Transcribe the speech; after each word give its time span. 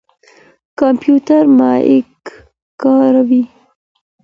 کمپيوټر 0.79 1.43
مايک 1.59 2.15
کاروي. 2.81 3.43